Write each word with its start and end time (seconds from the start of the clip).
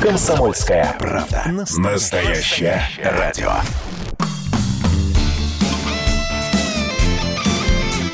Комсомольская 0.00 0.94
правда. 1.00 1.42
Настоящее 1.76 2.80
радио. 3.02 3.50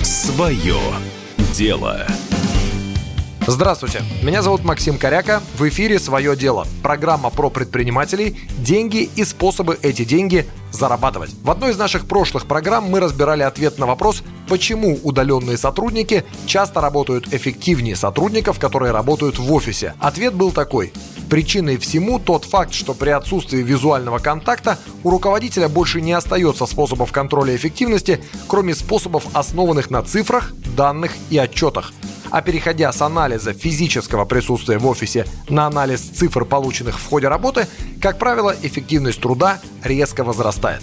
Свое 0.02 0.78
дело. 1.52 2.06
Здравствуйте, 3.46 4.00
меня 4.22 4.40
зовут 4.40 4.64
Максим 4.64 4.96
Коряка. 4.96 5.42
В 5.58 5.68
эфире 5.68 5.98
«Свое 5.98 6.34
дело»– 6.34 6.66
программа 6.82 7.28
про 7.28 7.51
предпринимателей, 7.51 8.40
деньги 8.56 9.10
и 9.14 9.22
способы 9.22 9.78
эти 9.82 10.06
деньги 10.06 10.46
зарабатывать. 10.72 11.35
В 11.42 11.51
одной 11.51 11.72
из 11.72 11.76
наших 11.76 12.06
прошлых 12.06 12.46
программ 12.46 12.85
мы 12.85 13.01
разбирали 13.01 13.42
ответ 13.42 13.78
на 13.78 13.85
вопрос, 13.85 14.22
почему 14.48 14.98
удаленные 15.03 15.58
сотрудники 15.58 16.24
часто 16.46 16.80
работают 16.80 17.34
эффективнее 17.34 17.96
сотрудников, 17.96 18.59
которые 18.59 18.92
работают 18.92 19.38
в 19.38 19.52
офисе. 19.52 19.92
Ответ 20.01 20.32
был 20.32 20.51
такой. 20.51 20.91
Причиной 21.30 21.79
всему 21.79 22.19
тот 22.19 22.45
факт, 22.45 22.73
что 22.73 22.95
при 22.95 23.11
отсутствии 23.11 23.62
визуального 23.62 24.19
контакта 24.19 24.78
у 25.02 25.10
руководителя 25.10 25.69
больше 25.69 26.01
не 26.01 26.12
остается 26.12 26.66
способов 26.66 27.12
контроля 27.12 27.56
эффективности, 27.56 28.23
кроме 28.46 28.74
способов, 28.74 29.27
основанных 29.32 29.91
на 29.91 30.02
цифрах, 30.02 30.52
данных 30.77 31.12
и 31.30 31.38
отчетах– 31.38 31.92
а 32.34 32.42
переходя 32.42 32.91
с 32.92 33.01
анализа 33.01 33.52
физического 33.52 34.24
присутствия 34.24 34.79
в 34.79 34.87
офисе 34.88 35.24
на 35.48 35.66
анализ 35.66 36.01
цифр, 36.01 36.45
полученных 36.45 36.98
в 36.98 37.09
ходе 37.09 37.29
работы, 37.29 37.68
как 38.02 38.18
правило, 38.18 38.52
эффективность 38.60 39.20
труда 39.20 39.60
резко 39.84 40.24
возрастает. 40.24 40.82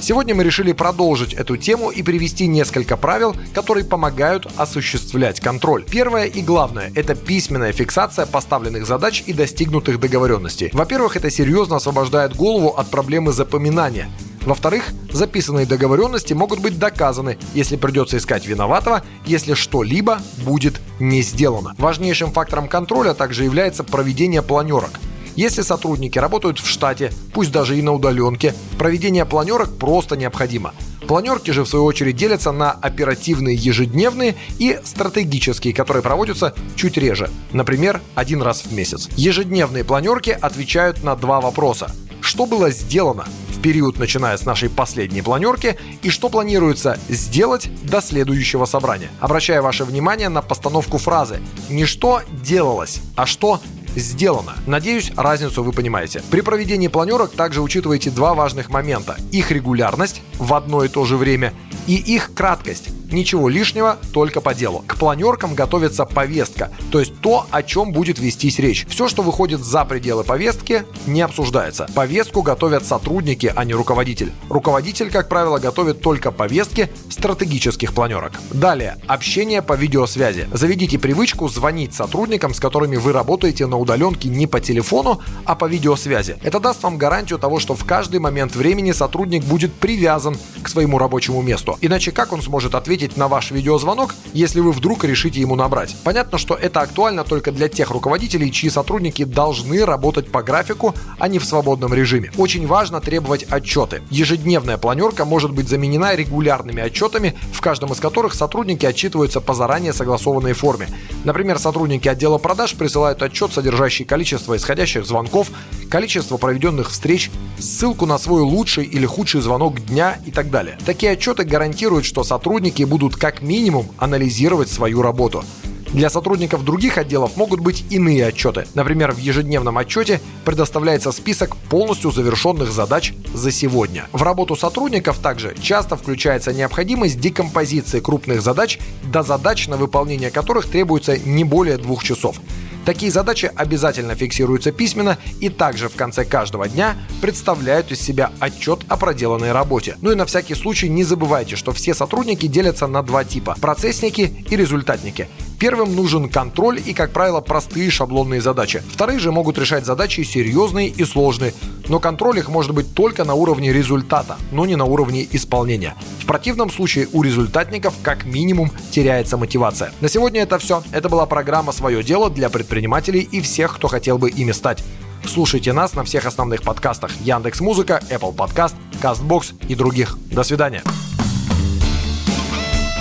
Сегодня 0.00 0.34
мы 0.34 0.44
решили 0.44 0.72
продолжить 0.72 1.32
эту 1.32 1.56
тему 1.56 1.90
и 1.90 2.02
привести 2.02 2.46
несколько 2.46 2.96
правил, 2.96 3.34
которые 3.54 3.84
помогают 3.84 4.46
осуществлять 4.56 5.40
контроль. 5.40 5.84
Первое 5.84 6.26
и 6.26 6.42
главное– 6.42 6.92
это 6.94 7.14
письменная 7.14 7.72
фиксация 7.72 8.26
поставленных 8.26 8.86
задач 8.86 9.24
и 9.26 9.32
достигнутых 9.32 9.98
договоренностей. 9.98 10.70
Во-первых, 10.72 11.16
это 11.16 11.30
серьезно 11.30 11.76
освобождает 11.76 12.36
голову 12.36 12.68
от 12.68 12.88
проблемы 12.90 13.32
запоминания. 13.32 14.08
Во-вторых, 14.44 14.84
записанные 15.10 15.66
договоренности 15.66 16.32
могут 16.32 16.60
быть 16.60 16.78
доказаны, 16.78 17.36
если 17.52 17.74
придется 17.74 18.16
искать 18.18 18.46
виноватого, 18.46 19.02
если 19.24 19.54
что-либо 19.54 20.20
будет 20.44 20.80
не 21.00 21.22
сделано. 21.22 21.74
Важнейшим 21.78 22.30
фактором 22.30 22.68
контроля 22.68 23.12
также 23.12 23.42
является 23.42 23.82
проведение 23.82 24.42
планерок. 24.42 24.90
Если 25.36 25.60
сотрудники 25.60 26.18
работают 26.18 26.58
в 26.58 26.66
штате, 26.66 27.12
пусть 27.34 27.52
даже 27.52 27.78
и 27.78 27.82
на 27.82 27.92
удаленке, 27.92 28.54
проведение 28.78 29.26
планерок 29.26 29.76
просто 29.78 30.16
необходимо. 30.16 30.74
Планерки 31.06 31.50
же, 31.50 31.62
в 31.62 31.68
свою 31.68 31.84
очередь, 31.84 32.16
делятся 32.16 32.52
на 32.52 32.72
оперативные 32.72 33.54
ежедневные 33.54 34.34
и 34.58 34.80
стратегические, 34.82 35.74
которые 35.74 36.02
проводятся 36.02 36.54
чуть 36.74 36.96
реже, 36.96 37.30
например, 37.52 38.00
один 38.14 38.42
раз 38.42 38.62
в 38.62 38.72
месяц. 38.72 39.08
Ежедневные 39.16 39.84
планерки 39.84 40.30
отвечают 40.30 41.04
на 41.04 41.14
два 41.14 41.40
вопроса. 41.40 41.94
Что 42.22 42.46
было 42.46 42.70
сделано 42.70 43.26
в 43.50 43.60
период, 43.60 43.98
начиная 43.98 44.36
с 44.36 44.44
нашей 44.44 44.68
последней 44.68 45.22
планерки, 45.22 45.76
и 46.02 46.10
что 46.10 46.28
планируется 46.28 46.98
сделать 47.08 47.68
до 47.84 48.00
следующего 48.00 48.64
собрания. 48.64 49.10
Обращаю 49.20 49.62
ваше 49.62 49.84
внимание 49.84 50.28
на 50.28 50.42
постановку 50.42 50.98
фразы 50.98 51.40
«не 51.68 51.84
что 51.84 52.22
делалось, 52.42 53.00
а 53.14 53.26
что 53.26 53.60
сделано. 53.96 54.54
Надеюсь, 54.66 55.12
разницу 55.16 55.62
вы 55.62 55.72
понимаете. 55.72 56.22
При 56.30 56.40
проведении 56.40 56.88
планерок 56.88 57.32
также 57.32 57.62
учитывайте 57.62 58.10
два 58.10 58.34
важных 58.34 58.70
момента. 58.70 59.16
Их 59.32 59.50
регулярность 59.50 60.22
в 60.38 60.54
одно 60.54 60.84
и 60.84 60.88
то 60.88 61.04
же 61.04 61.16
время 61.16 61.52
и 61.86 61.96
их 61.96 62.34
краткость. 62.34 62.88
Ничего 63.10 63.48
лишнего, 63.48 63.98
только 64.12 64.40
по 64.40 64.54
делу. 64.54 64.84
К 64.86 64.96
планеркам 64.96 65.54
готовится 65.54 66.04
повестка, 66.04 66.70
то 66.90 67.00
есть 67.00 67.20
то, 67.20 67.46
о 67.50 67.62
чем 67.62 67.92
будет 67.92 68.18
вестись 68.18 68.58
речь. 68.58 68.86
Все, 68.88 69.08
что 69.08 69.22
выходит 69.22 69.60
за 69.60 69.84
пределы 69.84 70.24
повестки, 70.24 70.84
не 71.06 71.22
обсуждается. 71.22 71.88
Повестку 71.94 72.42
готовят 72.42 72.84
сотрудники, 72.84 73.52
а 73.54 73.64
не 73.64 73.74
руководитель. 73.74 74.32
Руководитель, 74.48 75.10
как 75.10 75.28
правило, 75.28 75.58
готовит 75.58 76.00
только 76.00 76.32
повестки 76.32 76.90
стратегических 77.08 77.92
планерок. 77.92 78.32
Далее, 78.50 78.96
общение 79.06 79.62
по 79.62 79.74
видеосвязи. 79.74 80.48
Заведите 80.52 80.98
привычку 80.98 81.48
звонить 81.48 81.94
сотрудникам, 81.94 82.54
с 82.54 82.60
которыми 82.60 82.96
вы 82.96 83.12
работаете 83.12 83.66
на 83.66 83.76
удаленке 83.78 84.28
не 84.28 84.46
по 84.46 84.60
телефону, 84.60 85.20
а 85.44 85.54
по 85.54 85.66
видеосвязи. 85.66 86.38
Это 86.42 86.58
даст 86.58 86.82
вам 86.82 86.98
гарантию 86.98 87.38
того, 87.38 87.60
что 87.60 87.74
в 87.74 87.84
каждый 87.84 88.18
момент 88.18 88.56
времени 88.56 88.92
сотрудник 88.92 89.44
будет 89.44 89.72
привязан 89.72 90.36
к 90.62 90.68
своему 90.68 90.98
рабочему 90.98 91.42
месту. 91.42 91.78
Иначе 91.80 92.10
как 92.10 92.32
он 92.32 92.42
сможет 92.42 92.74
ответить 92.74 92.95
на 93.16 93.28
ваш 93.28 93.50
видеозвонок, 93.50 94.14
если 94.32 94.60
вы 94.60 94.72
вдруг 94.72 95.04
решите 95.04 95.40
ему 95.40 95.54
набрать? 95.54 95.94
Понятно, 96.02 96.38
что 96.38 96.54
это 96.54 96.80
актуально 96.80 97.24
только 97.24 97.52
для 97.52 97.68
тех 97.68 97.90
руководителей, 97.90 98.50
чьи 98.50 98.70
сотрудники 98.70 99.24
должны 99.24 99.84
работать 99.84 100.30
по 100.32 100.42
графику, 100.42 100.94
а 101.18 101.28
не 101.28 101.38
в 101.38 101.44
свободном 101.44 101.92
режиме. 101.92 102.32
Очень 102.36 102.66
важно 102.66 103.00
требовать 103.00 103.44
отчеты. 103.44 104.02
Ежедневная 104.10 104.78
планерка 104.78 105.24
может 105.24 105.52
быть 105.52 105.68
заменена 105.68 106.16
регулярными 106.16 106.82
отчетами, 106.82 107.36
в 107.52 107.60
каждом 107.60 107.92
из 107.92 108.00
которых 108.00 108.34
сотрудники 108.34 108.86
отчитываются 108.86 109.40
по 109.40 109.54
заранее 109.54 109.92
согласованной 109.92 110.54
форме. 110.54 110.88
Например, 111.24 111.58
сотрудники 111.58 112.08
отдела 112.08 112.38
продаж 112.38 112.74
присылают 112.74 113.22
отчет, 113.22 113.52
содержащий 113.52 114.04
количество 114.04 114.56
исходящих 114.56 115.04
звонков, 115.04 115.50
количество 115.90 116.36
проведенных 116.36 116.90
встреч, 116.90 117.30
ссылку 117.58 118.06
на 118.06 118.18
свой 118.18 118.42
лучший 118.42 118.84
или 118.84 119.06
худший 119.06 119.40
звонок 119.40 119.84
дня 119.84 120.18
и 120.24 120.30
так 120.30 120.50
далее. 120.50 120.78
Такие 120.84 121.12
отчеты 121.12 121.44
гарантируют, 121.44 122.04
что 122.04 122.24
сотрудники 122.24 122.82
будут 122.86 123.16
как 123.16 123.42
минимум 123.42 123.86
анализировать 123.98 124.68
свою 124.68 125.02
работу. 125.02 125.44
Для 125.92 126.10
сотрудников 126.10 126.64
других 126.64 126.98
отделов 126.98 127.36
могут 127.36 127.60
быть 127.60 127.84
иные 127.90 128.26
отчеты. 128.26 128.66
Например, 128.74 129.12
в 129.12 129.18
ежедневном 129.18 129.78
отчете 129.78 130.20
предоставляется 130.44 131.12
список 131.12 131.56
полностью 131.56 132.10
завершенных 132.10 132.70
задач 132.70 133.14
за 133.32 133.50
сегодня. 133.50 134.06
В 134.12 134.22
работу 134.22 134.56
сотрудников 134.56 135.18
также 135.18 135.54
часто 135.60 135.96
включается 135.96 136.52
необходимость 136.52 137.20
декомпозиции 137.20 138.00
крупных 138.00 138.42
задач 138.42 138.78
до 139.04 139.22
задач, 139.22 139.68
на 139.68 139.76
выполнение 139.76 140.30
которых 140.30 140.66
требуется 140.66 141.16
не 141.18 141.44
более 141.44 141.78
двух 141.78 142.04
часов. 142.04 142.40
Такие 142.86 143.10
задачи 143.10 143.50
обязательно 143.56 144.14
фиксируются 144.14 144.70
письменно 144.70 145.18
и 145.40 145.48
также 145.48 145.88
в 145.88 145.96
конце 145.96 146.24
каждого 146.24 146.68
дня 146.68 146.96
представляют 147.20 147.90
из 147.90 148.00
себя 148.00 148.30
отчет 148.38 148.84
о 148.86 148.96
проделанной 148.96 149.50
работе. 149.50 149.96
Ну 150.02 150.12
и 150.12 150.14
на 150.14 150.24
всякий 150.24 150.54
случай 150.54 150.88
не 150.88 151.02
забывайте, 151.02 151.56
что 151.56 151.72
все 151.72 151.94
сотрудники 151.94 152.46
делятся 152.46 152.86
на 152.86 153.02
два 153.02 153.24
типа– 153.24 153.56
процессники 153.60 154.44
и 154.48 154.56
результатники. 154.56 155.28
Первым 155.58 155.96
нужен 155.96 156.28
контроль 156.28 156.80
и, 156.84 156.92
как 156.92 157.12
правило, 157.12 157.40
простые 157.40 157.90
шаблонные 157.90 158.40
задачи. 158.40 158.82
Вторые 158.92 159.18
же 159.18 159.32
могут 159.32 159.58
решать 159.58 159.86
задачи 159.86 160.20
серьезные 160.22 160.88
и 160.88 161.04
сложные, 161.04 161.54
но 161.88 161.98
контроль 161.98 162.38
их 162.38 162.48
может 162.48 162.72
быть 162.72 162.94
только 162.94 163.24
на 163.24 163.34
уровне 163.34 163.72
результата, 163.72 164.36
но 164.52 164.66
не 164.66 164.76
на 164.76 164.84
уровне 164.84 165.26
исполнения. 165.30 165.94
В 166.20 166.26
противном 166.26 166.70
случае 166.70 167.08
у 167.12 167.22
результатников 167.22 167.94
как 168.02 168.24
минимум 168.24 168.70
теряется 168.90 169.36
мотивация. 169.36 169.92
На 170.00 170.08
сегодня 170.08 170.42
это 170.42 170.58
все. 170.58 170.82
Это 170.92 171.08
была 171.08 171.24
программа 171.26 171.72
«Свое 171.72 172.02
дело» 172.02 172.28
для 172.30 172.50
предпринимателей 172.50 173.20
и 173.20 173.40
всех, 173.40 173.76
кто 173.76 173.88
хотел 173.88 174.18
бы 174.18 174.28
ими 174.28 174.52
стать. 174.52 174.82
Слушайте 175.24 175.72
нас 175.72 175.94
на 175.94 176.04
всех 176.04 176.26
основных 176.26 176.62
подкастах 176.62 177.10
Яндекс 177.20 177.60
Музыка, 177.60 178.00
Apple 178.10 178.34
Podcast, 178.34 178.74
Castbox 179.02 179.54
и 179.68 179.74
других. 179.74 180.18
До 180.30 180.42
свидания. 180.42 180.82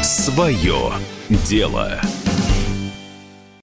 Свое 0.01 0.93
дело. 1.29 1.99